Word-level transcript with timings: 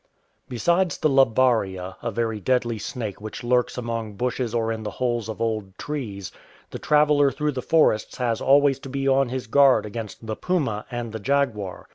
Besides 0.49 0.97
the 0.97 1.11
labaria, 1.11 1.95
a 2.01 2.09
very 2.09 2.39
deadly 2.39 2.79
snake 2.79 3.21
which 3.21 3.43
lurks 3.43 3.77
among 3.77 4.15
bushes 4.15 4.51
or 4.51 4.71
in 4.71 4.81
the 4.81 4.89
holes 4.89 5.29
of 5.29 5.39
old 5.39 5.77
trees, 5.77 6.31
the 6.71 6.79
traveller 6.79 7.31
tlu'ough 7.31 7.53
the 7.53 7.61
forests 7.61 8.17
has 8.17 8.41
always 8.41 8.79
to 8.79 8.89
be 8.89 9.07
on 9.07 9.29
his 9.29 9.45
guard 9.45 9.85
against 9.85 10.25
the 10.25 10.35
puma 10.35 10.87
and 10.89 11.11
the 11.11 11.19
jaguar. 11.19 11.87